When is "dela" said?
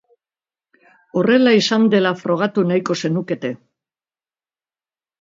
1.97-2.15